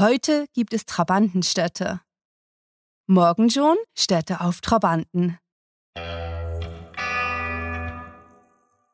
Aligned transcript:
Heute 0.00 0.46
gibt 0.54 0.72
es 0.72 0.86
Trabantenstädte. 0.86 2.00
Morgen 3.06 3.50
schon 3.50 3.76
Städte 3.94 4.40
auf 4.40 4.62
Trabanten. 4.62 5.36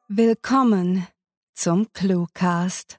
Willkommen 0.09 1.07
zum 1.55 1.87
Cluecast. 1.93 2.99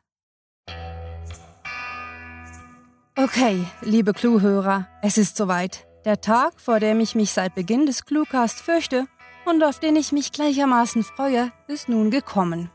Okay, 3.17 3.65
liebe 3.81 4.13
Cluehörer, 4.13 4.87
es 5.01 5.17
ist 5.17 5.35
soweit. 5.35 5.85
Der 6.05 6.21
Tag, 6.21 6.61
vor 6.61 6.79
dem 6.79 7.01
ich 7.01 7.13
mich 7.13 7.33
seit 7.33 7.55
Beginn 7.55 7.85
des 7.85 8.05
Cluecast 8.05 8.61
fürchte 8.61 9.07
und 9.43 9.61
auf 9.65 9.81
den 9.81 9.97
ich 9.97 10.13
mich 10.13 10.31
gleichermaßen 10.31 11.03
freue, 11.03 11.51
ist 11.67 11.89
nun 11.89 12.09
gekommen. 12.09 12.71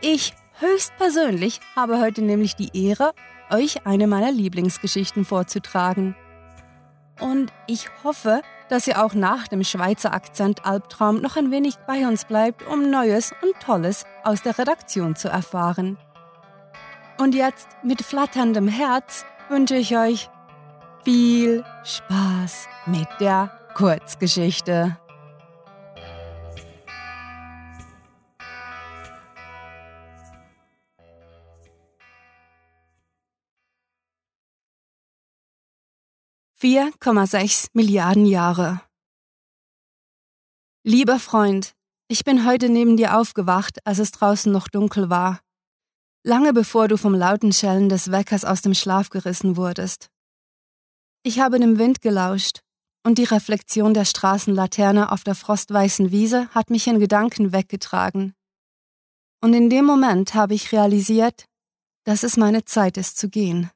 Ich 0.00 0.32
höchstpersönlich 0.58 1.60
habe 1.76 2.00
heute 2.00 2.22
nämlich 2.22 2.56
die 2.56 2.70
Ehre, 2.72 3.12
euch 3.50 3.86
eine 3.86 4.06
meiner 4.06 4.32
Lieblingsgeschichten 4.32 5.24
vorzutragen. 5.24 6.14
Und 7.20 7.52
ich 7.66 7.88
hoffe, 8.04 8.42
dass 8.68 8.86
ihr 8.86 9.04
auch 9.04 9.14
nach 9.14 9.48
dem 9.48 9.64
Schweizer 9.64 10.12
Akzent 10.12 10.64
Albtraum 10.64 11.20
noch 11.20 11.36
ein 11.36 11.50
wenig 11.50 11.76
bei 11.86 12.06
uns 12.06 12.24
bleibt, 12.24 12.66
um 12.66 12.90
Neues 12.90 13.32
und 13.42 13.58
Tolles 13.60 14.04
aus 14.24 14.42
der 14.42 14.58
Redaktion 14.58 15.16
zu 15.16 15.28
erfahren. 15.28 15.96
Und 17.18 17.34
jetzt 17.34 17.68
mit 17.82 18.02
flatterndem 18.02 18.68
Herz 18.68 19.24
wünsche 19.48 19.76
ich 19.76 19.96
euch 19.96 20.30
viel 21.04 21.64
Spaß 21.84 22.68
mit 22.86 23.08
der 23.20 23.50
Kurzgeschichte. 23.74 24.96
4,6 36.60 37.68
Milliarden 37.72 38.26
Jahre. 38.26 38.80
Lieber 40.82 41.20
Freund, 41.20 41.76
ich 42.08 42.24
bin 42.24 42.44
heute 42.44 42.68
neben 42.68 42.96
dir 42.96 43.16
aufgewacht, 43.16 43.78
als 43.86 44.00
es 44.00 44.10
draußen 44.10 44.50
noch 44.50 44.66
dunkel 44.66 45.08
war. 45.08 45.38
Lange 46.24 46.52
bevor 46.52 46.88
du 46.88 46.96
vom 46.96 47.14
lauten 47.14 47.52
Schellen 47.52 47.88
des 47.88 48.10
Weckers 48.10 48.44
aus 48.44 48.60
dem 48.60 48.74
Schlaf 48.74 49.08
gerissen 49.08 49.56
wurdest. 49.56 50.10
Ich 51.22 51.38
habe 51.38 51.60
dem 51.60 51.78
Wind 51.78 52.00
gelauscht, 52.00 52.62
und 53.04 53.18
die 53.18 53.24
Reflexion 53.24 53.94
der 53.94 54.04
Straßenlaterne 54.04 55.12
auf 55.12 55.22
der 55.22 55.36
frostweißen 55.36 56.10
Wiese 56.10 56.48
hat 56.48 56.70
mich 56.70 56.88
in 56.88 56.98
Gedanken 56.98 57.52
weggetragen. 57.52 58.34
Und 59.40 59.54
in 59.54 59.70
dem 59.70 59.84
Moment 59.84 60.34
habe 60.34 60.54
ich 60.54 60.72
realisiert, 60.72 61.44
dass 62.02 62.24
es 62.24 62.36
meine 62.36 62.64
Zeit 62.64 62.96
ist 62.96 63.16
zu 63.16 63.28
gehen. 63.28 63.70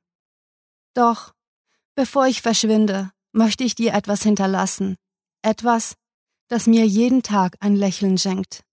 Doch 0.94 1.32
Bevor 1.94 2.26
ich 2.26 2.40
verschwinde, 2.40 3.12
möchte 3.32 3.64
ich 3.64 3.74
dir 3.74 3.92
etwas 3.92 4.22
hinterlassen. 4.22 4.96
Etwas, 5.42 5.94
das 6.48 6.66
mir 6.66 6.86
jeden 6.86 7.22
Tag 7.22 7.56
ein 7.60 7.76
Lächeln 7.76 8.16
schenkt. 8.16 8.64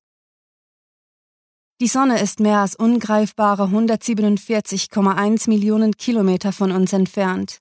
Die 1.81 1.88
Sonne 1.88 2.22
ist 2.22 2.39
mehr 2.39 2.59
als 2.59 2.76
ungreifbare 2.76 3.64
147,1 3.64 5.50
Millionen 5.50 5.98
Kilometer 5.98 6.53
von 6.53 6.72
uns 6.72 6.94
entfernt. 6.94 7.59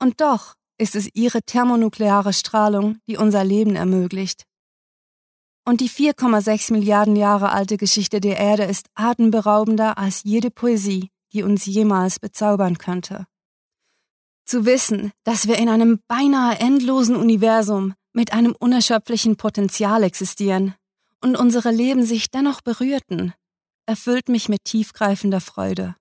Und 0.00 0.20
doch 0.20 0.54
ist 0.78 0.96
es 0.96 1.08
ihre 1.14 1.42
thermonukleare 1.42 2.32
Strahlung, 2.32 2.98
die 3.08 3.16
unser 3.16 3.44
Leben 3.44 3.76
ermöglicht. 3.76 4.44
Und 5.64 5.80
die 5.80 5.90
4,6 5.90 6.72
Milliarden 6.72 7.16
Jahre 7.16 7.50
alte 7.50 7.76
Geschichte 7.76 8.20
der 8.20 8.38
Erde 8.38 8.64
ist 8.64 8.86
atemberaubender 8.94 9.96
als 9.96 10.22
jede 10.24 10.50
Poesie, 10.50 11.10
die 11.32 11.42
uns 11.44 11.66
jemals 11.66 12.18
bezaubern 12.18 12.78
könnte. 12.78 13.26
Zu 14.46 14.64
wissen, 14.64 15.10
dass 15.24 15.48
wir 15.48 15.58
in 15.58 15.68
einem 15.68 15.98
beinahe 16.06 16.60
endlosen 16.60 17.16
Universum 17.16 17.94
mit 18.12 18.32
einem 18.32 18.54
unerschöpflichen 18.56 19.36
Potenzial 19.36 20.04
existieren 20.04 20.74
und 21.20 21.36
unsere 21.36 21.72
Leben 21.72 22.04
sich 22.04 22.30
dennoch 22.30 22.60
berührten, 22.60 23.34
erfüllt 23.86 24.28
mich 24.28 24.48
mit 24.48 24.62
tiefgreifender 24.62 25.40
Freude. 25.40 25.96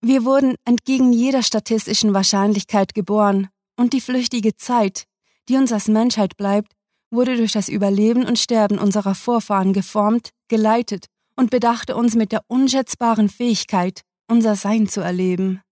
Wir 0.00 0.24
wurden 0.24 0.54
entgegen 0.64 1.12
jeder 1.12 1.42
statistischen 1.42 2.14
Wahrscheinlichkeit 2.14 2.94
geboren 2.94 3.48
und 3.76 3.94
die 3.94 4.00
flüchtige 4.00 4.54
Zeit, 4.54 5.04
die 5.48 5.56
uns 5.56 5.72
als 5.72 5.88
Menschheit 5.88 6.36
bleibt, 6.36 6.72
wurde 7.10 7.36
durch 7.36 7.50
das 7.50 7.68
Überleben 7.68 8.26
und 8.26 8.38
Sterben 8.38 8.78
unserer 8.78 9.16
Vorfahren 9.16 9.72
geformt, 9.72 10.30
geleitet 10.46 11.06
und 11.34 11.50
bedachte 11.50 11.96
uns 11.96 12.14
mit 12.14 12.30
der 12.30 12.42
unschätzbaren 12.46 13.28
Fähigkeit, 13.28 14.02
unser 14.28 14.54
Sein 14.54 14.88
zu 14.88 15.00
erleben. 15.00 15.62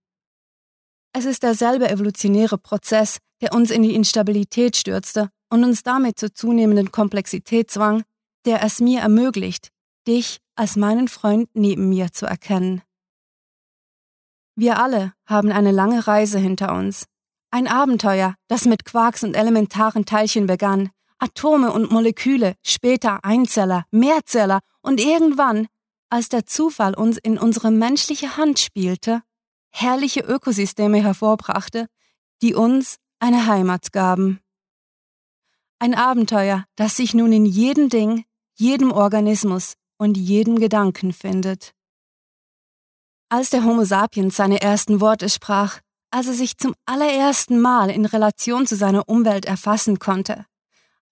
Es 1.18 1.24
ist 1.24 1.42
derselbe 1.42 1.88
evolutionäre 1.88 2.58
Prozess, 2.58 3.20
der 3.40 3.54
uns 3.54 3.70
in 3.70 3.82
die 3.82 3.94
Instabilität 3.94 4.76
stürzte 4.76 5.30
und 5.48 5.64
uns 5.64 5.82
damit 5.82 6.18
zur 6.18 6.34
zunehmenden 6.34 6.92
Komplexität 6.92 7.70
zwang, 7.70 8.02
der 8.44 8.62
es 8.62 8.82
mir 8.82 9.00
ermöglicht, 9.00 9.70
dich 10.06 10.40
als 10.56 10.76
meinen 10.76 11.08
Freund 11.08 11.48
neben 11.54 11.88
mir 11.88 12.12
zu 12.12 12.26
erkennen. 12.26 12.82
Wir 14.56 14.78
alle 14.78 15.14
haben 15.24 15.52
eine 15.52 15.70
lange 15.70 16.06
Reise 16.06 16.38
hinter 16.38 16.74
uns. 16.74 17.06
Ein 17.50 17.66
Abenteuer, 17.66 18.34
das 18.48 18.66
mit 18.66 18.84
Quarks 18.84 19.24
und 19.24 19.36
elementaren 19.36 20.04
Teilchen 20.04 20.46
begann, 20.46 20.90
Atome 21.16 21.72
und 21.72 21.90
Moleküle, 21.90 22.56
später 22.62 23.24
Einzeller, 23.24 23.86
Mehrzeller 23.90 24.60
und 24.82 25.00
irgendwann, 25.00 25.66
als 26.10 26.28
der 26.28 26.44
Zufall 26.44 26.94
uns 26.94 27.16
in 27.16 27.38
unsere 27.38 27.70
menschliche 27.70 28.36
Hand 28.36 28.58
spielte, 28.58 29.22
herrliche 29.78 30.20
Ökosysteme 30.20 31.02
hervorbrachte, 31.02 31.86
die 32.42 32.54
uns 32.54 32.96
eine 33.18 33.46
Heimat 33.46 33.92
gaben. 33.92 34.40
Ein 35.78 35.94
Abenteuer, 35.94 36.64
das 36.76 36.96
sich 36.96 37.12
nun 37.12 37.32
in 37.32 37.44
jedem 37.44 37.90
Ding, 37.90 38.24
jedem 38.54 38.90
Organismus 38.90 39.74
und 39.98 40.16
jedem 40.16 40.58
Gedanken 40.58 41.12
findet. 41.12 41.74
Als 43.28 43.50
der 43.50 43.64
Homo 43.64 43.84
sapiens 43.84 44.36
seine 44.36 44.62
ersten 44.62 45.00
Worte 45.00 45.28
sprach, 45.28 45.80
als 46.10 46.28
er 46.28 46.34
sich 46.34 46.56
zum 46.56 46.74
allerersten 46.86 47.60
Mal 47.60 47.90
in 47.90 48.06
Relation 48.06 48.66
zu 48.66 48.76
seiner 48.76 49.08
Umwelt 49.08 49.44
erfassen 49.44 49.98
konnte, 49.98 50.46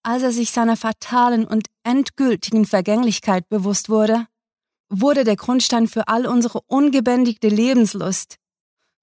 als 0.01 0.23
er 0.23 0.31
sich 0.31 0.51
seiner 0.51 0.77
fatalen 0.77 1.45
und 1.45 1.67
endgültigen 1.83 2.65
Vergänglichkeit 2.65 3.47
bewusst 3.49 3.89
wurde, 3.89 4.27
wurde 4.89 5.23
der 5.23 5.35
Grundstein 5.35 5.87
für 5.87 6.07
all 6.07 6.25
unsere 6.25 6.61
ungebändigte 6.67 7.49
Lebenslust, 7.49 8.37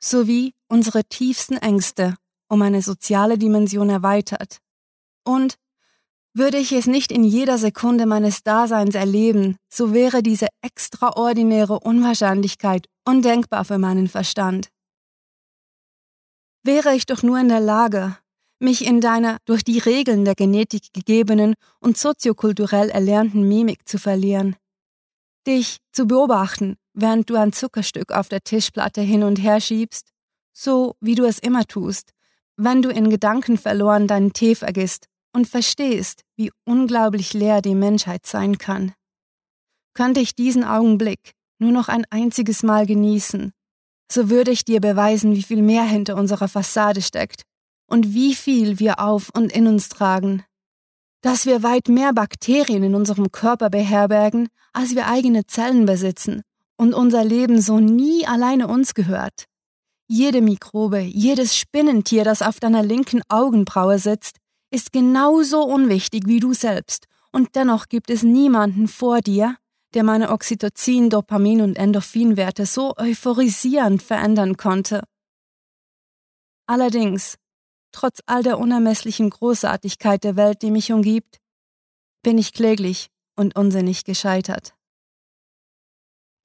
sowie 0.03 0.55
unsere 0.69 1.05
tiefsten 1.05 1.57
Ängste 1.57 2.17
um 2.49 2.61
eine 2.61 2.83
soziale 2.83 3.39
Dimension 3.39 3.89
erweitert. 3.89 4.59
Und 5.25 5.57
würde 6.35 6.59
ich 6.59 6.73
es 6.73 6.87
nicht 6.87 7.13
in 7.13 7.25
jeder 7.25 7.57
Sekunde 7.57 8.05
meines 8.07 8.43
Daseins 8.43 8.95
erleben, 8.95 9.57
so 9.73 9.95
wäre 9.95 10.23
diese 10.23 10.49
extraordinäre 10.63 11.81
Unwahrscheinlichkeit 11.81 12.87
undenkbar 13.07 13.65
für 13.65 13.79
meinen 13.79 14.09
Verstand. 14.09 14.69
Wäre 16.63 16.95
ich 16.95 17.07
doch 17.07 17.23
nur 17.23 17.39
in 17.39 17.49
der 17.49 17.61
Lage, 17.61 18.17
mich 18.61 18.85
in 18.85 19.01
deiner 19.01 19.39
durch 19.45 19.65
die 19.65 19.79
Regeln 19.79 20.25
der 20.25 20.35
Genetik 20.35 20.93
gegebenen 20.93 21.55
und 21.81 21.99
soziokulturell 21.99 22.91
erlernten 22.91 23.49
Mimik 23.49 23.89
zu 23.89 23.99
verlieren, 23.99 24.57
dich 25.47 25.79
zu 25.93 26.07
beobachten 26.07 26.77
während 26.95 27.31
du 27.31 27.37
ein 27.37 27.53
Zuckerstück 27.53 28.13
auf 28.13 28.29
der 28.29 28.43
Tischplatte 28.43 29.01
hin 29.01 29.23
und 29.23 29.37
her 29.37 29.61
schiebst, 29.61 30.11
so 30.53 30.97
wie 31.01 31.15
du 31.15 31.25
es 31.25 31.39
immer 31.39 31.65
tust, 31.65 32.13
wenn 32.57 32.83
du 32.83 32.91
in 32.91 33.11
Gedanken 33.11 33.59
verloren 33.59 34.07
deinen 34.07 34.33
Tee 34.33 34.55
vergisst 34.55 35.07
und 35.33 35.49
verstehst, 35.49 36.23
wie 36.37 36.53
unglaublich 36.65 37.33
leer 37.33 37.63
die 37.63 37.75
Menschheit 37.75 38.27
sein 38.27 38.59
kann. 38.59 38.93
Könnte 39.95 40.21
ich 40.21 40.35
diesen 40.35 40.65
Augenblick 40.65 41.33
nur 41.59 41.73
noch 41.73 41.89
ein 41.89 42.05
einziges 42.11 42.63
Mal 42.63 42.87
genießen, 42.87 43.53
so 44.11 44.29
würde 44.29 44.51
ich 44.51 44.65
dir 44.65 44.81
beweisen, 44.81 45.35
wie 45.35 45.43
viel 45.43 45.63
mehr 45.63 45.85
hinter 45.85 46.17
unserer 46.17 46.49
Fassade 46.49 47.01
steckt 47.01 47.43
und 47.87 48.13
wie 48.13 48.35
viel 48.35 48.79
wir 48.79 49.01
auf 49.01 49.31
und 49.35 49.53
in 49.53 49.67
uns 49.67 49.89
tragen. 49.89 50.45
Dass 51.23 51.47
wir 51.47 51.63
weit 51.63 51.89
mehr 51.89 52.13
Bakterien 52.13 52.83
in 52.83 52.95
unserem 52.95 53.31
Körper 53.31 53.71
beherbergen, 53.71 54.49
als 54.73 54.95
wir 54.95 55.07
eigene 55.07 55.47
Zellen 55.47 55.87
besitzen 55.87 56.43
und 56.83 56.95
unser 56.95 57.25
Leben 57.25 57.61
so 57.61 57.79
nie 57.79 58.27
alleine 58.27 58.67
uns 58.67 58.93
gehört. 58.93 59.45
Jede 60.09 60.43
Mikrobe, 60.43 60.99
jedes 60.99 61.57
Spinnentier, 61.57 62.25
das 62.25 62.43
auf 62.43 62.59
deiner 62.59 62.83
linken 62.83 63.23
Augenbraue 63.29 64.01
sitzt, 64.01 64.39
ist 64.73 64.93
genauso 64.93 65.63
unwichtig 65.63 66.25
wie 66.27 66.41
du 66.41 66.55
selbst, 66.55 67.07
und 67.31 67.55
dennoch 67.55 67.87
gibt 67.89 68.11
es 68.11 68.25
niemanden 68.25 68.89
vor 68.89 69.21
dir, 69.21 69.57
der 69.95 70.03
meine 70.03 70.31
Oxytocin, 70.31 71.09
Dopamin 71.09 71.61
und 71.61 71.77
Endorphinwerte 71.77 72.67
so 72.67 72.95
euphorisierend 72.97 74.03
verändern 74.03 74.57
konnte. 74.57 75.05
Allerdings, 76.67 77.37
trotz 77.93 78.19
all 78.27 78.43
der 78.43 78.59
unermesslichen 78.59 79.31
Großartigkeit 79.31 80.25
der 80.25 80.35
Welt, 80.35 80.63
die 80.63 80.73
mich 80.73 80.91
umgibt, 80.91 81.39
bin 82.25 82.39
ich 82.39 82.53
kläglich 82.53 83.07
und 83.37 83.57
unsinnig 83.57 84.03
gescheitert. 84.03 84.75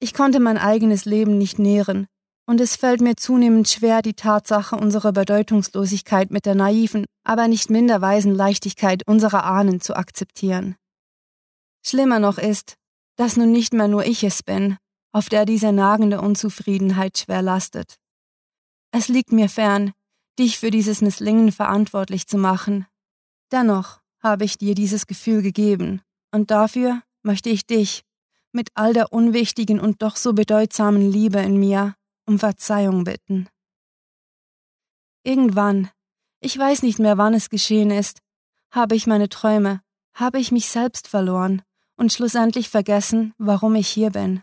Ich 0.00 0.14
konnte 0.14 0.40
mein 0.40 0.58
eigenes 0.58 1.04
Leben 1.04 1.38
nicht 1.38 1.58
nähren 1.58 2.06
und 2.48 2.62
es 2.62 2.76
fällt 2.76 3.02
mir 3.02 3.14
zunehmend 3.14 3.68
schwer, 3.68 4.00
die 4.00 4.14
Tatsache 4.14 4.74
unserer 4.74 5.12
Bedeutungslosigkeit 5.12 6.30
mit 6.30 6.46
der 6.46 6.54
naiven, 6.54 7.04
aber 7.22 7.46
nicht 7.46 7.68
minder 7.68 8.00
weisen 8.00 8.34
Leichtigkeit 8.34 9.02
unserer 9.06 9.44
Ahnen 9.44 9.82
zu 9.82 9.94
akzeptieren. 9.94 10.76
Schlimmer 11.84 12.20
noch 12.20 12.38
ist, 12.38 12.76
dass 13.16 13.36
nun 13.36 13.52
nicht 13.52 13.74
mehr 13.74 13.86
nur 13.86 14.06
ich 14.06 14.24
es 14.24 14.42
bin, 14.42 14.78
auf 15.12 15.28
der 15.28 15.44
diese 15.44 15.72
nagende 15.72 16.22
Unzufriedenheit 16.22 17.18
schwer 17.18 17.42
lastet. 17.42 17.96
Es 18.92 19.08
liegt 19.08 19.30
mir 19.30 19.50
fern, 19.50 19.92
dich 20.38 20.58
für 20.58 20.70
dieses 20.70 21.02
Misslingen 21.02 21.52
verantwortlich 21.52 22.26
zu 22.28 22.38
machen. 22.38 22.86
Dennoch 23.52 24.00
habe 24.22 24.44
ich 24.44 24.56
dir 24.56 24.74
dieses 24.74 25.06
Gefühl 25.06 25.42
gegeben, 25.42 26.00
und 26.30 26.50
dafür 26.50 27.02
möchte 27.22 27.50
ich 27.50 27.66
dich, 27.66 28.04
mit 28.52 28.70
all 28.74 28.92
der 28.92 29.12
unwichtigen 29.12 29.80
und 29.80 30.02
doch 30.02 30.16
so 30.16 30.32
bedeutsamen 30.32 31.10
Liebe 31.10 31.38
in 31.38 31.58
mir, 31.58 31.94
um 32.26 32.38
Verzeihung 32.38 33.04
bitten. 33.04 33.48
Irgendwann, 35.22 35.90
ich 36.40 36.56
weiß 36.56 36.82
nicht 36.82 36.98
mehr, 36.98 37.18
wann 37.18 37.34
es 37.34 37.50
geschehen 37.50 37.90
ist, 37.90 38.20
habe 38.70 38.94
ich 38.94 39.06
meine 39.06 39.28
Träume, 39.28 39.82
habe 40.14 40.38
ich 40.38 40.52
mich 40.52 40.68
selbst 40.68 41.08
verloren 41.08 41.62
und 41.96 42.12
schlussendlich 42.12 42.68
vergessen, 42.68 43.34
warum 43.38 43.74
ich 43.74 43.88
hier 43.88 44.10
bin. 44.10 44.42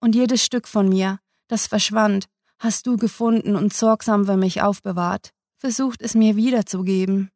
Und 0.00 0.14
jedes 0.14 0.44
Stück 0.44 0.68
von 0.68 0.88
mir, 0.88 1.18
das 1.48 1.66
verschwand, 1.66 2.28
hast 2.58 2.86
du 2.86 2.96
gefunden 2.96 3.56
und 3.56 3.72
sorgsam 3.72 4.26
für 4.26 4.36
mich 4.36 4.62
aufbewahrt, 4.62 5.32
versucht 5.56 6.02
es 6.02 6.14
mir 6.14 6.36
wiederzugeben. 6.36 7.30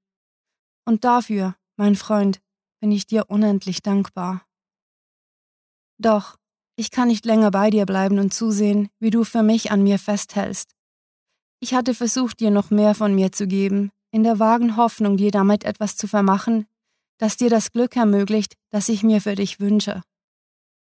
Und 0.84 1.04
dafür, 1.04 1.56
mein 1.76 1.96
Freund, 1.96 2.40
bin 2.80 2.92
ich 2.92 3.06
dir 3.06 3.24
unendlich 3.28 3.82
dankbar. 3.82 4.44
Doch, 6.02 6.36
ich 6.74 6.90
kann 6.90 7.08
nicht 7.08 7.24
länger 7.24 7.52
bei 7.52 7.70
dir 7.70 7.86
bleiben 7.86 8.18
und 8.18 8.34
zusehen, 8.34 8.88
wie 8.98 9.10
du 9.10 9.22
für 9.22 9.44
mich 9.44 9.70
an 9.70 9.84
mir 9.84 10.00
festhältst. 10.00 10.74
Ich 11.60 11.74
hatte 11.74 11.94
versucht, 11.94 12.40
dir 12.40 12.50
noch 12.50 12.70
mehr 12.70 12.96
von 12.96 13.14
mir 13.14 13.30
zu 13.30 13.46
geben, 13.46 13.92
in 14.10 14.24
der 14.24 14.40
vagen 14.40 14.76
Hoffnung, 14.76 15.16
dir 15.16 15.30
damit 15.30 15.62
etwas 15.64 15.96
zu 15.96 16.08
vermachen, 16.08 16.66
das 17.18 17.36
dir 17.36 17.50
das 17.50 17.70
Glück 17.70 17.94
ermöglicht, 17.94 18.54
das 18.70 18.88
ich 18.88 19.04
mir 19.04 19.20
für 19.20 19.36
dich 19.36 19.60
wünsche. 19.60 20.02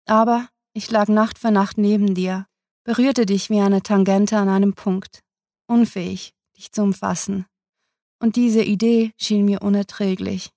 Aber 0.07 0.49
ich 0.75 0.89
lag 0.93 1.09
Nacht 1.09 1.39
für 1.39 1.51
Nacht 1.51 1.77
neben 1.77 2.15
dir, 2.15 2.47
berührte 2.85 3.27
dich 3.27 3.51
wie 3.51 3.61
eine 3.61 3.83
Tangente 3.83 4.39
an 4.39 4.49
einem 4.49 4.75
Punkt, 4.75 5.25
unfähig, 5.67 6.35
dich 6.57 6.71
zu 6.71 6.83
umfassen. 6.83 7.47
Und 8.21 8.37
diese 8.37 8.63
Idee 8.63 9.11
schien 9.17 9.45
mir 9.45 9.61
unerträglich. 9.61 10.51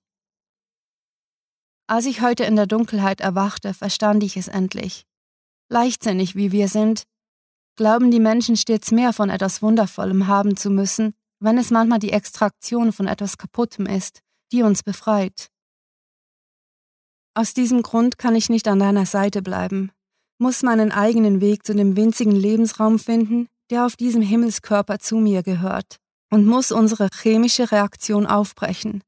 Als 1.86 2.06
ich 2.06 2.22
heute 2.22 2.44
in 2.44 2.56
der 2.56 2.66
Dunkelheit 2.66 3.20
erwachte, 3.20 3.74
verstand 3.74 4.22
ich 4.22 4.36
es 4.36 4.48
endlich 4.48 5.06
leichtsinnig 5.74 6.36
wie 6.36 6.52
wir 6.52 6.68
sind, 6.68 7.02
glauben 7.76 8.10
die 8.10 8.20
Menschen 8.20 8.56
stets 8.56 8.92
mehr 8.92 9.12
von 9.12 9.30
etwas 9.30 9.60
Wundervollem 9.60 10.26
haben 10.28 10.56
zu 10.56 10.70
müssen, 10.70 11.14
wenn 11.40 11.58
es 11.58 11.70
manchmal 11.70 11.98
die 11.98 12.12
Extraktion 12.12 12.92
von 12.92 13.08
etwas 13.08 13.38
Kaputtem 13.38 13.86
ist, 13.86 14.20
die 14.52 14.62
uns 14.62 14.82
befreit. 14.82 15.50
Aus 17.34 17.52
diesem 17.52 17.82
Grund 17.82 18.16
kann 18.18 18.36
ich 18.36 18.48
nicht 18.48 18.68
an 18.68 18.78
deiner 18.78 19.06
Seite 19.06 19.42
bleiben, 19.42 19.90
muss 20.38 20.62
meinen 20.62 20.92
eigenen 20.92 21.40
Weg 21.40 21.66
zu 21.66 21.74
dem 21.74 21.96
winzigen 21.96 22.36
Lebensraum 22.36 23.00
finden, 23.00 23.48
der 23.70 23.86
auf 23.86 23.96
diesem 23.96 24.22
Himmelskörper 24.22 25.00
zu 25.00 25.16
mir 25.16 25.42
gehört, 25.42 25.96
und 26.30 26.46
muss 26.46 26.70
unsere 26.70 27.08
chemische 27.12 27.72
Reaktion 27.72 28.26
aufbrechen. 28.26 29.02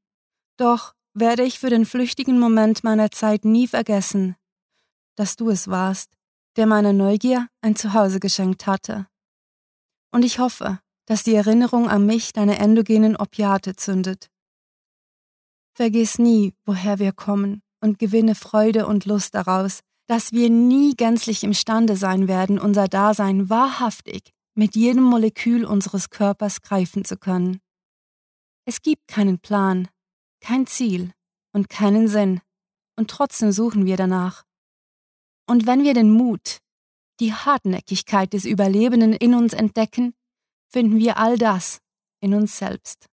Doch 0.56 0.94
werde 1.18 1.44
ich 1.44 1.58
für 1.58 1.70
den 1.70 1.86
flüchtigen 1.86 2.38
Moment 2.38 2.84
meiner 2.84 3.10
Zeit 3.10 3.44
nie 3.44 3.66
vergessen, 3.66 4.36
dass 5.16 5.36
du 5.36 5.48
es 5.48 5.68
warst, 5.68 6.12
der 6.56 6.66
meiner 6.66 6.92
Neugier 6.92 7.48
ein 7.62 7.74
Zuhause 7.74 8.20
geschenkt 8.20 8.66
hatte. 8.66 9.06
Und 10.12 10.24
ich 10.24 10.38
hoffe, 10.38 10.78
dass 11.06 11.22
die 11.22 11.34
Erinnerung 11.34 11.88
an 11.88 12.04
mich 12.04 12.32
deine 12.32 12.58
endogenen 12.58 13.16
Opiate 13.16 13.76
zündet. 13.76 14.30
Vergiss 15.74 16.18
nie, 16.18 16.54
woher 16.64 16.98
wir 16.98 17.12
kommen 17.12 17.62
und 17.80 17.98
gewinne 17.98 18.34
Freude 18.34 18.86
und 18.86 19.06
Lust 19.06 19.34
daraus, 19.34 19.80
dass 20.06 20.32
wir 20.32 20.50
nie 20.50 20.94
gänzlich 20.94 21.44
imstande 21.44 21.96
sein 21.96 22.28
werden, 22.28 22.58
unser 22.58 22.88
Dasein 22.88 23.50
wahrhaftig 23.50 24.32
mit 24.54 24.74
jedem 24.76 25.02
Molekül 25.02 25.64
unseres 25.64 26.10
Körpers 26.10 26.62
greifen 26.62 27.04
zu 27.04 27.16
können. 27.16 27.60
Es 28.64 28.82
gibt 28.82 29.06
keinen 29.08 29.38
Plan, 29.38 29.88
kein 30.46 30.68
Ziel 30.68 31.12
und 31.52 31.68
keinen 31.68 32.06
Sinn, 32.06 32.40
und 32.94 33.10
trotzdem 33.10 33.50
suchen 33.50 33.84
wir 33.84 33.96
danach. 33.96 34.44
Und 35.48 35.66
wenn 35.66 35.82
wir 35.82 35.92
den 35.92 36.08
Mut, 36.08 36.58
die 37.18 37.34
Hartnäckigkeit 37.34 38.32
des 38.32 38.44
Überlebenden 38.44 39.12
in 39.12 39.34
uns 39.34 39.54
entdecken, 39.54 40.14
finden 40.68 40.98
wir 40.98 41.18
all 41.18 41.36
das 41.36 41.80
in 42.20 42.32
uns 42.32 42.58
selbst. 42.58 43.06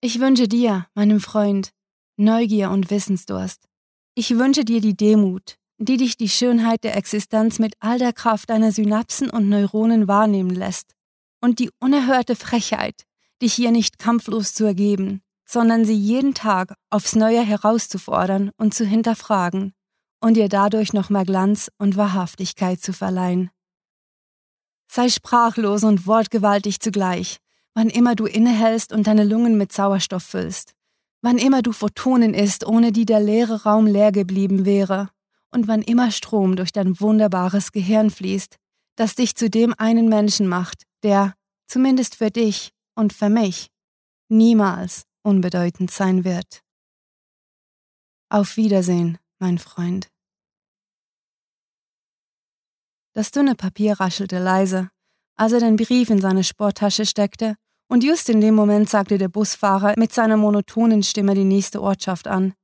Ich 0.00 0.20
wünsche 0.20 0.46
dir, 0.46 0.86
meinem 0.94 1.18
Freund, 1.18 1.72
Neugier 2.16 2.70
und 2.70 2.92
Wissensdurst. 2.92 3.68
Ich 4.14 4.38
wünsche 4.38 4.64
dir 4.64 4.80
die 4.80 4.96
Demut, 4.96 5.56
die 5.78 5.96
dich 5.96 6.16
die 6.16 6.28
Schönheit 6.28 6.84
der 6.84 6.96
Existenz 6.96 7.58
mit 7.58 7.74
all 7.80 7.98
der 7.98 8.12
Kraft 8.12 8.50
deiner 8.50 8.70
Synapsen 8.70 9.28
und 9.28 9.48
Neuronen 9.48 10.06
wahrnehmen 10.06 10.54
lässt, 10.54 10.94
und 11.40 11.58
die 11.58 11.70
unerhörte 11.80 12.36
Frechheit, 12.36 13.02
dich 13.42 13.54
hier 13.54 13.72
nicht 13.72 13.98
kampflos 13.98 14.54
zu 14.54 14.64
ergeben, 14.64 15.20
sondern 15.50 15.84
sie 15.84 15.96
jeden 15.96 16.34
Tag 16.34 16.74
aufs 16.90 17.16
Neue 17.16 17.40
herauszufordern 17.40 18.50
und 18.58 18.74
zu 18.74 18.84
hinterfragen, 18.84 19.72
und 20.20 20.36
ihr 20.36 20.48
dadurch 20.48 20.92
noch 20.92 21.10
mehr 21.10 21.24
Glanz 21.24 21.70
und 21.78 21.96
Wahrhaftigkeit 21.96 22.80
zu 22.80 22.92
verleihen. 22.92 23.50
Sei 24.90 25.08
sprachlos 25.08 25.84
und 25.84 26.06
wortgewaltig 26.06 26.80
zugleich, 26.80 27.38
wann 27.74 27.88
immer 27.88 28.14
du 28.14 28.26
innehältst 28.26 28.92
und 28.92 29.06
deine 29.06 29.24
Lungen 29.24 29.56
mit 29.56 29.72
Sauerstoff 29.72 30.24
füllst, 30.24 30.72
wann 31.22 31.38
immer 31.38 31.62
du 31.62 31.72
Photonen 31.72 32.34
isst, 32.34 32.66
ohne 32.66 32.92
die 32.92 33.06
der 33.06 33.20
leere 33.20 33.62
Raum 33.62 33.86
leer 33.86 34.12
geblieben 34.12 34.64
wäre, 34.64 35.08
und 35.50 35.66
wann 35.66 35.82
immer 35.82 36.10
Strom 36.10 36.56
durch 36.56 36.72
dein 36.72 37.00
wunderbares 37.00 37.72
Gehirn 37.72 38.10
fließt, 38.10 38.56
das 38.96 39.14
dich 39.14 39.34
zu 39.34 39.48
dem 39.48 39.74
einen 39.78 40.08
Menschen 40.08 40.46
macht, 40.46 40.82
der, 41.02 41.34
zumindest 41.66 42.16
für 42.16 42.30
dich 42.30 42.72
und 42.94 43.12
für 43.12 43.28
mich, 43.30 43.70
niemals 44.28 45.07
unbedeutend 45.28 45.90
sein 45.90 46.24
wird. 46.24 46.62
Auf 48.30 48.56
Wiedersehen 48.56 49.18
mein 49.38 49.58
Freund. 49.58 50.08
Das 53.12 53.30
dünne 53.30 53.54
Papier 53.54 54.00
raschelte 54.00 54.38
leise, 54.38 54.90
als 55.36 55.52
er 55.52 55.60
den 55.60 55.76
Brief 55.76 56.08
in 56.08 56.20
seine 56.20 56.44
Sporttasche 56.44 57.04
steckte, 57.04 57.56
und 57.90 58.04
just 58.04 58.28
in 58.28 58.40
dem 58.40 58.54
Moment 58.54 58.88
sagte 58.88 59.18
der 59.18 59.28
Busfahrer 59.28 59.94
mit 59.96 60.12
seiner 60.12 60.36
monotonen 60.36 61.02
Stimme 61.02 61.34
die 61.34 61.44
nächste 61.44 61.82
Ortschaft 61.82 62.26
an. 62.26 62.54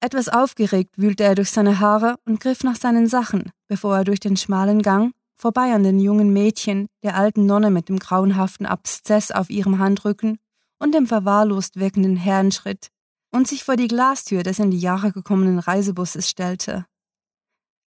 Etwas 0.00 0.28
aufgeregt 0.28 0.98
wühlte 0.98 1.24
er 1.24 1.34
durch 1.34 1.50
seine 1.50 1.80
Haare 1.80 2.16
und 2.24 2.40
griff 2.40 2.62
nach 2.62 2.76
seinen 2.76 3.06
Sachen, 3.06 3.50
bevor 3.68 3.96
er 3.98 4.04
durch 4.04 4.20
den 4.20 4.36
schmalen 4.36 4.82
Gang, 4.82 5.12
vorbei 5.36 5.72
an 5.72 5.82
den 5.82 5.98
jungen 5.98 6.32
Mädchen, 6.32 6.86
der 7.02 7.16
alten 7.16 7.46
Nonne 7.46 7.70
mit 7.70 7.88
dem 7.88 7.98
grauenhaften 7.98 8.66
Abszess 8.66 9.30
auf 9.30 9.50
ihrem 9.50 9.78
Handrücken 9.78 10.38
und 10.78 10.94
dem 10.94 11.06
verwahrlost 11.06 11.76
wirkenden 11.76 12.16
Herrn 12.16 12.52
schritt, 12.52 12.88
und 13.32 13.48
sich 13.48 13.64
vor 13.64 13.76
die 13.76 13.88
Glastür 13.88 14.42
des 14.42 14.58
in 14.58 14.70
die 14.70 14.78
Jahre 14.78 15.12
gekommenen 15.12 15.58
Reisebusses 15.58 16.28
stellte. 16.28 16.86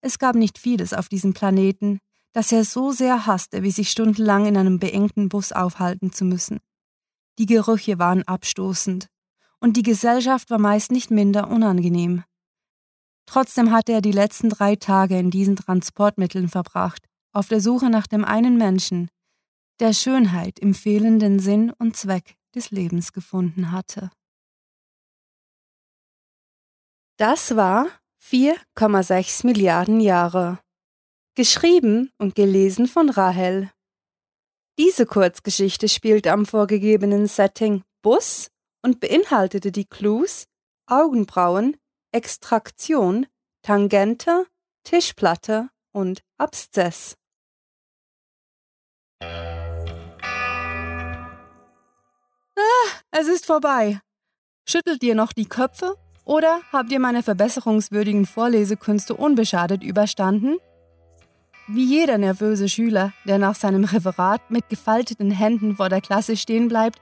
Es 0.00 0.18
gab 0.18 0.34
nicht 0.36 0.58
vieles 0.58 0.92
auf 0.92 1.08
diesem 1.08 1.32
Planeten, 1.32 1.98
das 2.32 2.52
er 2.52 2.64
so 2.64 2.92
sehr 2.92 3.26
hasste, 3.26 3.62
wie 3.62 3.70
sich 3.70 3.90
stundenlang 3.90 4.46
in 4.46 4.56
einem 4.56 4.78
beengten 4.78 5.28
Bus 5.28 5.52
aufhalten 5.52 6.12
zu 6.12 6.24
müssen. 6.24 6.58
Die 7.38 7.46
Gerüche 7.46 7.98
waren 7.98 8.22
abstoßend, 8.22 9.08
und 9.60 9.76
die 9.76 9.82
Gesellschaft 9.82 10.50
war 10.50 10.58
meist 10.58 10.92
nicht 10.92 11.10
minder 11.10 11.48
unangenehm. 11.48 12.24
Trotzdem 13.26 13.72
hatte 13.72 13.92
er 13.92 14.00
die 14.00 14.12
letzten 14.12 14.48
drei 14.48 14.76
Tage 14.76 15.18
in 15.18 15.30
diesen 15.30 15.56
Transportmitteln 15.56 16.48
verbracht, 16.48 17.04
auf 17.32 17.48
der 17.48 17.60
Suche 17.60 17.90
nach 17.90 18.06
dem 18.06 18.24
einen 18.24 18.56
Menschen, 18.56 19.10
der 19.80 19.92
Schönheit 19.92 20.58
im 20.58 20.74
fehlenden 20.74 21.38
Sinn 21.38 21.72
und 21.78 21.96
Zweck 21.96 22.37
des 22.58 22.70
Lebens 22.70 23.12
gefunden 23.12 23.72
hatte. 23.72 24.10
Das 27.16 27.56
war 27.56 27.88
4,6 28.22 29.46
Milliarden 29.46 30.00
Jahre. 30.00 30.58
Geschrieben 31.34 32.10
und 32.18 32.34
gelesen 32.34 32.88
von 32.88 33.10
Rahel. 33.10 33.70
Diese 34.76 35.06
Kurzgeschichte 35.06 35.88
spielte 35.88 36.32
am 36.32 36.46
vorgegebenen 36.46 37.26
Setting 37.26 37.82
Bus 38.02 38.50
und 38.82 39.00
beinhaltete 39.00 39.72
die 39.72 39.84
Clues 39.84 40.46
Augenbrauen, 40.86 41.76
Extraktion, 42.12 43.26
Tangente, 43.62 44.46
Tischplatte 44.84 45.68
und 45.92 46.22
Abszess. 46.38 47.16
Ah, 52.58 52.88
es 53.12 53.28
ist 53.28 53.46
vorbei. 53.46 54.00
Schüttelt 54.68 55.02
ihr 55.02 55.14
noch 55.14 55.32
die 55.32 55.46
Köpfe 55.46 55.94
oder 56.24 56.60
habt 56.72 56.90
ihr 56.90 57.00
meine 57.00 57.22
verbesserungswürdigen 57.22 58.26
Vorlesekünste 58.26 59.14
unbeschadet 59.14 59.82
überstanden? 59.82 60.58
wie 61.68 61.84
jeder 61.84 62.16
nervöse 62.16 62.68
Schüler, 62.68 63.12
der 63.26 63.38
nach 63.38 63.54
seinem 63.54 63.84
Referat 63.84 64.50
mit 64.50 64.68
gefalteten 64.68 65.30
Händen 65.30 65.76
vor 65.76 65.90
der 65.90 66.00
Klasse 66.00 66.36
stehen 66.36 66.68
bleibt, 66.68 66.98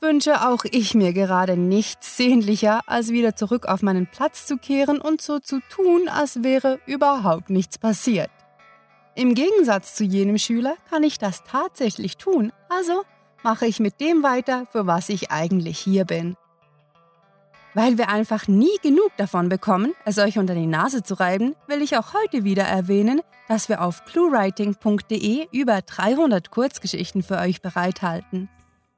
wünsche 0.00 0.46
auch 0.46 0.64
ich 0.70 0.94
mir 0.94 1.14
gerade 1.14 1.56
nichts 1.56 2.18
sehnlicher, 2.18 2.80
als 2.86 3.08
wieder 3.08 3.34
zurück 3.34 3.66
auf 3.66 3.80
meinen 3.80 4.06
Platz 4.06 4.46
zu 4.46 4.58
kehren 4.58 5.00
und 5.00 5.22
so 5.22 5.38
zu 5.38 5.60
tun, 5.70 6.08
als 6.08 6.42
wäre 6.42 6.78
überhaupt 6.86 7.48
nichts 7.48 7.78
passiert. 7.78 8.30
Im 9.14 9.34
Gegensatz 9.34 9.94
zu 9.94 10.04
jenem 10.04 10.36
Schüler 10.36 10.76
kann 10.90 11.02
ich 11.02 11.18
das 11.18 11.42
tatsächlich 11.44 12.18
tun, 12.18 12.52
also 12.68 13.04
mache 13.44 13.66
ich 13.66 13.78
mit 13.78 14.00
dem 14.00 14.22
weiter, 14.22 14.66
für 14.72 14.86
was 14.86 15.08
ich 15.08 15.30
eigentlich 15.30 15.78
hier 15.78 16.04
bin. 16.04 16.36
Weil 17.74 17.98
wir 17.98 18.08
einfach 18.08 18.48
nie 18.48 18.76
genug 18.82 19.10
davon 19.16 19.48
bekommen, 19.48 19.94
es 20.04 20.18
euch 20.18 20.38
unter 20.38 20.54
die 20.54 20.66
Nase 20.66 21.02
zu 21.02 21.14
reiben, 21.14 21.54
will 21.66 21.82
ich 21.82 21.96
auch 21.96 22.14
heute 22.14 22.44
wieder 22.44 22.64
erwähnen, 22.64 23.20
dass 23.48 23.68
wir 23.68 23.82
auf 23.82 24.04
cluewriting.de 24.04 25.48
über 25.52 25.82
300 25.82 26.50
Kurzgeschichten 26.50 27.22
für 27.22 27.38
euch 27.38 27.60
bereithalten. 27.60 28.48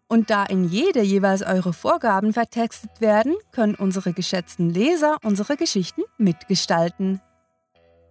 Und 0.09 0.31
da 0.31 0.45
in 0.45 0.69
jede 0.69 1.03
jeweils 1.03 1.43
eure 1.43 1.73
Vorgaben 1.73 2.33
vertextet 2.33 3.01
werden, 3.01 3.35
können 3.51 3.75
unsere 3.75 4.13
geschätzten 4.13 4.71
Leser 4.71 5.17
unsere 5.25 5.57
Geschichten 5.57 6.03
mitgestalten. 6.17 7.21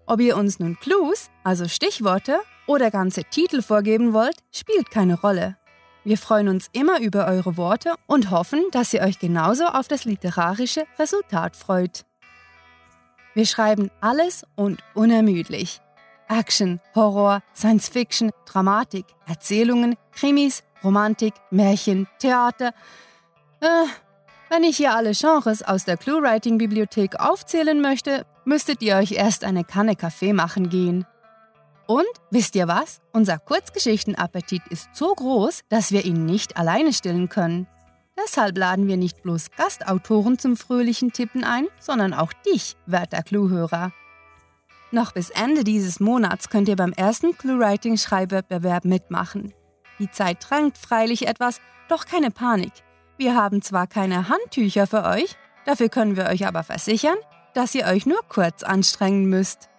Ob 0.06 0.20
ihr 0.20 0.36
uns 0.36 0.60
nun 0.60 0.77
Clues, 0.80 1.30
also 1.44 1.68
Stichworte, 1.68 2.39
oder 2.68 2.92
ganze 2.92 3.24
Titel 3.24 3.62
vorgeben 3.62 4.13
wollt, 4.13 4.38
spielt 4.51 4.92
keine 4.92 5.20
Rolle. 5.20 5.56
Wir 6.05 6.19
freuen 6.19 6.50
uns 6.50 6.69
immer 6.71 7.00
über 7.00 7.25
eure 7.25 7.57
Worte 7.57 7.95
und 8.05 8.29
hoffen, 8.29 8.63
dass 8.71 8.93
ihr 8.93 9.01
euch 9.01 9.17
genauso 9.17 9.65
auf 9.65 9.88
das 9.88 10.05
literarische 10.05 10.83
Resultat 11.00 11.55
freut. 11.55 12.05
Wir 13.33 13.47
schreiben 13.47 13.89
alles 14.01 14.45
und 14.55 14.83
unermüdlich. 14.93 15.81
Action, 16.27 16.79
Horror, 16.93 17.41
Science 17.55 17.89
Fiction, 17.89 18.29
Dramatik, 18.45 19.05
Erzählungen, 19.25 19.95
Krimis, 20.12 20.63
Romantik, 20.83 21.33
Märchen, 21.50 22.07
Theater. 22.19 22.74
Äh, 23.62 23.85
wenn 24.50 24.63
ich 24.63 24.77
hier 24.77 24.93
alle 24.93 25.13
Genres 25.13 25.63
aus 25.63 25.85
der 25.85 25.97
Clue-Writing-Bibliothek 25.97 27.19
aufzählen 27.19 27.81
möchte, 27.81 28.27
müsstet 28.45 28.83
ihr 28.83 28.97
euch 28.97 29.13
erst 29.13 29.43
eine 29.43 29.63
Kanne 29.63 29.95
Kaffee 29.95 30.33
machen 30.33 30.69
gehen. 30.69 31.07
Und 31.88 32.08
wisst 32.32 32.56
ihr 32.56 32.68
was? 32.68 33.01
Unser 33.13 33.38
Kurzgeschichtenappetit 33.38 34.63
ist 34.70 34.89
so 34.94 35.13
groß, 35.13 35.62
dass 35.70 35.92
wir 35.92 36.06
ihn 36.06 36.25
nicht 36.25 36.58
alleine 36.58 36.94
stillen 36.94 37.30
können. 37.30 37.68
Deshalb 38.18 38.58
laden 38.58 38.88
wir 38.88 38.98
nicht 38.98 39.22
bloß 39.24 39.51
Gastautoren 39.51 40.39
zum 40.39 40.58
fröhlichen 40.58 41.12
Tippen 41.12 41.44
ein, 41.44 41.68
sondern 41.80 42.13
auch 42.13 42.32
dich, 42.46 42.75
werter 42.86 43.22
Clue-Hörer. 43.22 43.92
Noch 44.92 45.12
bis 45.12 45.30
Ende 45.30 45.63
dieses 45.63 46.00
Monats 46.00 46.50
könnt 46.50 46.70
ihr 46.70 46.77
beim 46.77 46.94
ersten 46.94 47.38
Clue-Writing-Schreibwettbewerb 47.38 48.86
mitmachen. 48.86 49.54
Die 50.00 50.10
Zeit 50.10 50.38
drängt 50.48 50.77
freilich 50.77 51.27
etwas, 51.27 51.60
doch 51.89 52.06
keine 52.06 52.32
Panik. 52.32 52.72
Wir 53.18 53.36
haben 53.36 53.62
zwar 53.62 53.88
keine 53.88 54.30
Handtücher 54.30 54.88
für 54.88 55.04
euch, 55.04 55.36
dafür 55.65 55.89
können 55.89 56.15
wir 56.15 56.27
euch 56.27 56.48
aber 56.48 56.63
versichern, 56.63 57.18
dass 57.54 57.75
ihr 57.75 57.86
euch 57.86 58.06
nur 58.06 58.20
kurz 58.27 58.63
anstrengen 58.63 59.25
müsst. 59.25 59.70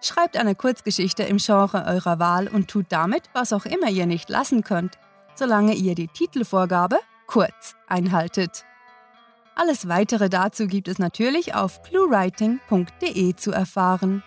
Schreibt 0.00 0.36
eine 0.36 0.54
Kurzgeschichte 0.54 1.22
im 1.22 1.38
Genre 1.38 1.84
eurer 1.86 2.18
Wahl 2.18 2.48
und 2.48 2.68
tut 2.68 2.86
damit, 2.90 3.24
was 3.32 3.52
auch 3.52 3.64
immer 3.64 3.88
ihr 3.88 4.06
nicht 4.06 4.28
lassen 4.28 4.62
könnt, 4.62 4.98
solange 5.34 5.74
ihr 5.74 5.94
die 5.94 6.08
Titelvorgabe 6.08 6.98
kurz 7.26 7.74
einhaltet. 7.88 8.64
Alles 9.54 9.88
weitere 9.88 10.28
dazu 10.28 10.66
gibt 10.66 10.86
es 10.86 10.98
natürlich 10.98 11.54
auf 11.54 11.82
cluewriting.de 11.82 13.36
zu 13.36 13.52
erfahren. 13.52 14.22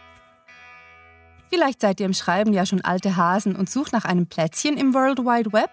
Vielleicht 1.49 1.81
seid 1.81 1.99
ihr 1.99 2.07
im 2.07 2.13
Schreiben 2.13 2.51
ja 2.53 2.65
schon 2.65 2.81
alte 2.81 3.15
Hasen 3.15 3.55
und 3.55 3.69
sucht 3.69 3.93
nach 3.93 4.05
einem 4.05 4.27
Plätzchen 4.27 4.77
im 4.77 4.93
World 4.93 5.19
Wide 5.19 5.53
Web, 5.53 5.69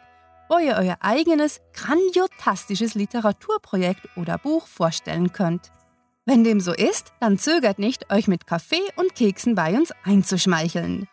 wo 0.49 0.59
ihr 0.59 0.77
euer 0.77 0.97
eigenes, 1.01 1.61
grandiotastisches 1.73 2.95
Literaturprojekt 2.95 4.09
oder 4.17 4.39
Buch 4.39 4.67
vorstellen 4.67 5.33
könnt. 5.33 5.73
Wenn 6.29 6.43
dem 6.43 6.59
so 6.59 6.73
ist, 6.73 7.13
dann 7.21 7.39
zögert 7.39 7.79
nicht, 7.79 8.13
euch 8.13 8.27
mit 8.27 8.49
Kaffee 8.49 8.83
und 8.97 9.15
Keksen 9.15 9.55
bei 9.55 9.75
uns 9.79 9.93
einzuschmeicheln. 10.03 11.07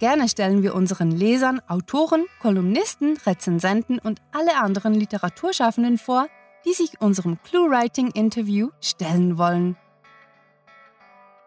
Gerne 0.00 0.28
stellen 0.28 0.64
wir 0.64 0.74
unseren 0.74 1.12
Lesern 1.12 1.62
Autoren, 1.68 2.26
Kolumnisten, 2.42 3.16
Rezensenten 3.26 4.00
und 4.00 4.20
alle 4.32 4.56
anderen 4.56 4.94
Literaturschaffenden 4.94 5.98
vor, 5.98 6.26
die 6.64 6.72
sich 6.72 7.00
unserem 7.00 7.40
Clue-Writing-Interview 7.44 8.70
stellen 8.80 9.38
wollen. 9.38 9.76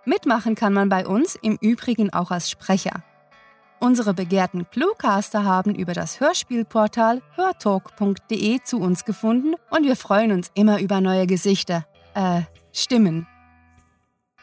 Mitmachen 0.05 0.55
kann 0.55 0.71
man 0.73 0.87
bei 0.87 1.05
uns 1.05 1.35
im 1.35 1.57
Übrigen 1.59 2.13
auch 2.13 2.31
als 2.31 2.49
Sprecher. 2.49 3.03
Unsere 3.81 4.13
begehrten 4.13 4.65
Cluecaster 4.69 5.43
haben 5.43 5.75
über 5.75 5.91
das 5.91 6.21
Hörspielportal 6.21 7.21
hörtalk.de 7.35 8.61
zu 8.63 8.79
uns 8.79 9.03
gefunden 9.03 9.55
und 9.69 9.83
wir 9.83 9.97
freuen 9.97 10.31
uns 10.31 10.51
immer 10.53 10.79
über 10.79 11.01
neue 11.01 11.27
Gesichter, 11.27 11.85
äh, 12.13 12.43
Stimmen. 12.73 13.27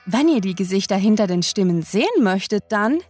Wenn 0.07 0.29
ihr 0.29 0.41
die 0.41 0.55
Gesichter 0.55 0.97
hinter 0.97 1.27
den 1.27 1.43
Stimmen 1.43 1.83
sehen 1.83 2.07
möchtet, 2.23 2.65
dann 2.71 3.01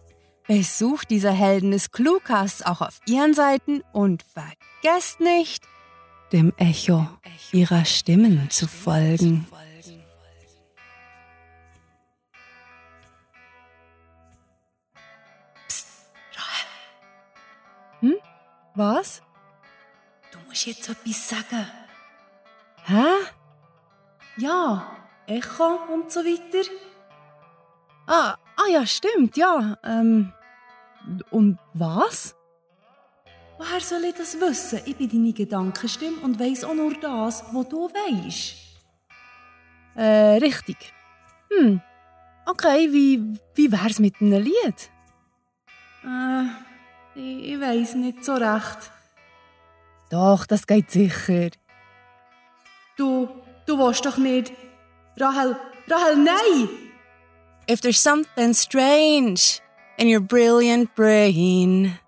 besucht 0.47 1.09
diese 1.09 1.31
Helden 1.31 1.71
des 1.71 1.91
Cluecasts 1.91 2.65
auch 2.65 2.81
auf 2.81 2.99
ihren 3.05 3.33
Seiten 3.33 3.81
und 3.93 4.23
vergesst 4.23 5.19
nicht, 5.19 5.63
dem 6.33 6.51
Echo 6.57 7.07
ihrer 7.51 7.85
Stimmen 7.85 8.49
zu 8.49 8.67
folgen. 8.67 9.47
Hm? 17.99 18.15
Was? 18.73 19.21
Du 20.31 20.39
musst 20.47 20.65
jetzt 20.65 20.89
etwas 20.89 21.29
sagen. 21.29 21.67
Hä? 22.83 23.05
Ja, 24.37 25.00
Echo 25.27 25.79
und 25.93 26.11
so 26.11 26.21
weiter. 26.21 26.69
Ah, 28.07 28.35
ah 28.57 28.69
ja, 28.69 28.85
stimmt, 28.85 29.37
ja. 29.37 29.77
Ähm, 29.83 30.33
und 31.29 31.57
was? 31.73 32.35
Woher 33.57 33.79
soll 33.79 34.05
ich 34.05 34.15
das 34.15 34.39
wissen? 34.39 34.81
Ich 34.85 34.97
bin 34.97 35.09
deine 35.09 35.33
Gedankenstimme 35.33 36.17
und 36.21 36.39
weiss 36.39 36.63
auch 36.63 36.73
nur 36.73 36.93
das, 36.95 37.43
was 37.53 37.69
du 37.69 37.89
weißt. 37.89 38.55
Äh, 39.95 40.37
richtig. 40.37 40.93
Hm. 41.51 41.81
Okay, 42.45 42.91
wie, 42.91 43.37
wie 43.53 43.71
wär's 43.71 43.99
mit 43.99 44.19
einem 44.19 44.41
Lied? 44.41 44.89
Äh, 46.03 46.45
ich, 47.15 47.53
ich 47.53 47.61
weiss 47.61 47.93
nicht 47.93 48.25
so 48.25 48.33
recht. 48.33 48.91
Doch, 50.09 50.45
das 50.45 50.65
geht 50.65 50.89
sicher. 50.91 51.51
Du, 52.97 53.29
du 53.65 53.77
willst 53.77 54.05
doch 54.05 54.17
nicht 54.17 54.51
Rahel, 55.19 55.55
Rahel, 55.89 56.15
nein! 56.15 56.69
If 57.67 57.81
there's 57.81 57.99
something 57.99 58.53
strange 58.53 59.61
in 59.97 60.07
your 60.07 60.19
brilliant 60.19 60.95
brain, 60.95 61.99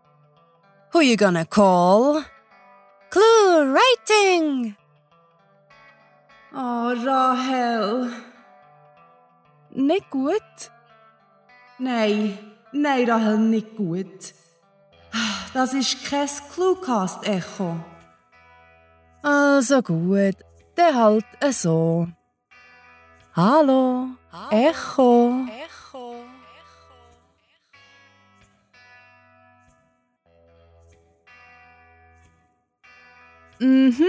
who 0.92 1.02
you 1.02 1.16
gonna 1.18 1.46
call? 1.46 2.24
Clue 3.10 3.74
writing! 3.74 4.76
Oh, 6.54 6.96
Rahel. 7.06 8.12
Nicht 9.76 10.10
gut? 10.10 10.72
Nein, 11.80 12.38
nein, 12.72 13.10
Rahel, 13.10 13.38
nicht 13.38 13.76
gut. 13.76 14.34
Das 15.54 15.74
ist 15.74 16.06
kein 16.06 16.28
Cluecast-Echo. 16.54 17.78
Also 19.22 19.82
gut, 19.82 20.36
der 20.76 20.96
halt 20.96 21.26
so. 21.52 22.08
Hallo, 23.36 24.10
Echo. 24.52 25.48
Echo. 25.48 26.16
Mhm, 33.58 34.06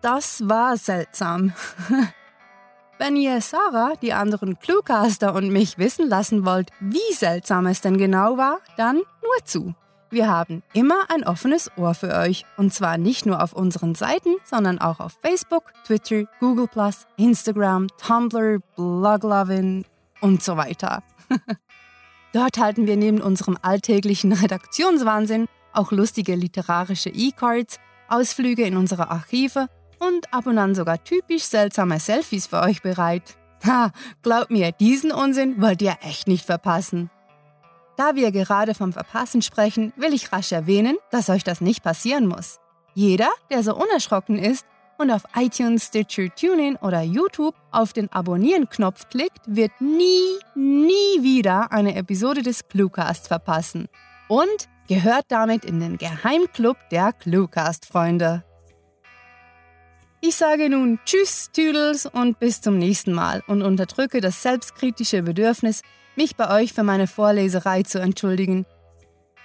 das 0.00 0.48
war 0.48 0.76
seltsam. 0.76 1.52
Wenn 2.98 3.14
ihr 3.14 3.40
Sarah, 3.40 3.92
die 4.02 4.12
anderen 4.12 4.58
Cluecaster 4.58 5.36
und 5.36 5.50
mich 5.50 5.78
wissen 5.78 6.08
lassen 6.08 6.44
wollt, 6.44 6.70
wie 6.80 7.12
seltsam 7.12 7.66
es 7.66 7.80
denn 7.80 7.96
genau 7.96 8.36
war, 8.38 8.58
dann 8.76 8.96
nur 8.96 9.44
zu. 9.44 9.76
Wir 10.14 10.28
haben 10.28 10.62
immer 10.74 11.10
ein 11.12 11.24
offenes 11.24 11.72
Ohr 11.76 11.92
für 11.92 12.14
euch. 12.14 12.46
Und 12.56 12.72
zwar 12.72 12.98
nicht 12.98 13.26
nur 13.26 13.42
auf 13.42 13.52
unseren 13.52 13.96
Seiten, 13.96 14.36
sondern 14.44 14.78
auch 14.78 15.00
auf 15.00 15.18
Facebook, 15.20 15.72
Twitter, 15.84 16.26
Google, 16.38 16.68
Instagram, 17.16 17.88
Tumblr, 18.00 18.60
Bloglovin 18.76 19.84
und 20.20 20.40
so 20.40 20.56
weiter. 20.56 21.02
Dort 22.32 22.58
halten 22.58 22.86
wir 22.86 22.96
neben 22.96 23.20
unserem 23.20 23.58
alltäglichen 23.60 24.32
Redaktionswahnsinn 24.32 25.48
auch 25.72 25.90
lustige 25.90 26.36
literarische 26.36 27.10
E-Cards, 27.10 27.80
Ausflüge 28.08 28.62
in 28.62 28.76
unsere 28.76 29.10
Archive 29.10 29.66
und 29.98 30.32
ab 30.32 30.46
und 30.46 30.58
an 30.58 30.76
sogar 30.76 31.02
typisch 31.02 31.42
seltsame 31.42 31.98
Selfies 31.98 32.46
für 32.46 32.60
euch 32.60 32.82
bereit. 32.82 33.36
Ha, 33.66 33.90
glaubt 34.22 34.52
mir, 34.52 34.70
diesen 34.70 35.10
Unsinn 35.10 35.60
wollt 35.60 35.82
ihr 35.82 35.96
echt 36.02 36.28
nicht 36.28 36.46
verpassen. 36.46 37.10
Da 37.96 38.16
wir 38.16 38.32
gerade 38.32 38.74
vom 38.74 38.92
Verpassen 38.92 39.40
sprechen, 39.40 39.92
will 39.96 40.14
ich 40.14 40.32
rasch 40.32 40.52
erwähnen, 40.52 40.96
dass 41.10 41.30
euch 41.30 41.44
das 41.44 41.60
nicht 41.60 41.82
passieren 41.82 42.26
muss. 42.26 42.58
Jeder, 42.94 43.30
der 43.50 43.62
so 43.62 43.74
unerschrocken 43.74 44.38
ist 44.38 44.66
und 44.98 45.10
auf 45.10 45.22
iTunes, 45.36 45.86
Stitcher, 45.86 46.34
TuneIn 46.34 46.76
oder 46.76 47.02
YouTube 47.02 47.54
auf 47.70 47.92
den 47.92 48.10
Abonnieren-Knopf 48.12 49.08
klickt, 49.08 49.40
wird 49.46 49.72
nie, 49.80 50.38
nie 50.54 51.22
wieder 51.22 51.72
eine 51.72 51.94
Episode 51.96 52.42
des 52.42 52.68
Cluecast 52.68 53.28
verpassen. 53.28 53.88
Und 54.28 54.68
gehört 54.88 55.26
damit 55.28 55.64
in 55.64 55.80
den 55.80 55.98
Geheimclub 55.98 56.76
der 56.90 57.12
Cluecast-Freunde. 57.12 58.44
Ich 60.20 60.36
sage 60.36 60.70
nun 60.70 60.98
Tschüss, 61.04 61.50
Tüdels 61.52 62.06
und 62.06 62.38
bis 62.38 62.60
zum 62.60 62.78
nächsten 62.78 63.12
Mal 63.12 63.42
und 63.46 63.62
unterdrücke 63.62 64.20
das 64.20 64.42
selbstkritische 64.42 65.22
Bedürfnis, 65.22 65.82
mich 66.16 66.36
bei 66.36 66.62
euch 66.62 66.72
für 66.72 66.82
meine 66.82 67.06
Vorleserei 67.06 67.82
zu 67.82 68.00
entschuldigen. 68.00 68.66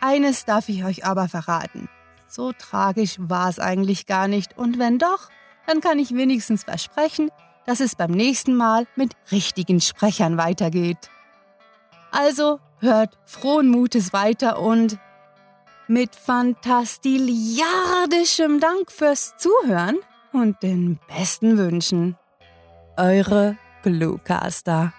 Eines 0.01 0.45
darf 0.45 0.69
ich 0.69 0.85
euch 0.85 1.05
aber 1.05 1.27
verraten. 1.27 1.89
So 2.27 2.51
tragisch 2.51 3.17
war 3.19 3.49
es 3.49 3.59
eigentlich 3.59 4.05
gar 4.05 4.27
nicht 4.27 4.55
und 4.57 4.79
wenn 4.79 4.99
doch, 4.99 5.29
dann 5.67 5.81
kann 5.81 5.99
ich 5.99 6.15
wenigstens 6.15 6.63
versprechen, 6.63 7.29
dass 7.65 7.79
es 7.79 7.95
beim 7.95 8.11
nächsten 8.11 8.55
Mal 8.55 8.85
mit 8.95 9.13
richtigen 9.31 9.81
Sprechern 9.81 10.37
weitergeht. 10.37 11.09
Also 12.11 12.59
hört 12.79 13.17
frohen 13.25 13.69
Mutes 13.69 14.13
weiter 14.13 14.59
und 14.59 14.99
mit 15.87 16.15
fantastiliardischem 16.15 18.59
Dank 18.59 18.91
fürs 18.91 19.35
Zuhören 19.37 19.97
und 20.31 20.61
den 20.61 20.99
besten 21.07 21.57
Wünschen. 21.57 22.15
Eure 22.95 23.57
Bluecaster. 23.83 24.93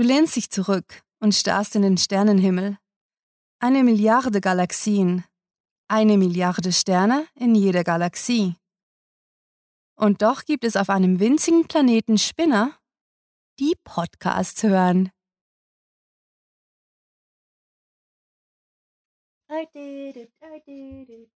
Du 0.00 0.06
lehnst 0.06 0.34
dich 0.34 0.48
zurück 0.48 1.02
und 1.18 1.34
starrst 1.34 1.76
in 1.76 1.82
den 1.82 1.98
Sternenhimmel. 1.98 2.78
Eine 3.58 3.84
Milliarde 3.84 4.40
Galaxien, 4.40 5.24
eine 5.88 6.16
Milliarde 6.16 6.72
Sterne 6.72 7.28
in 7.34 7.54
jeder 7.54 7.84
Galaxie. 7.84 8.56
Und 9.96 10.22
doch 10.22 10.46
gibt 10.46 10.64
es 10.64 10.76
auf 10.76 10.88
einem 10.88 11.20
winzigen 11.20 11.68
Planeten 11.68 12.16
Spinner, 12.16 12.80
die 13.58 13.74
Podcasts 13.84 14.62
hören. 14.62 15.12
I 19.50 19.66
did 19.74 20.16
it, 20.16 20.32
I 20.42 20.62
did 20.66 21.10
it. 21.10 21.28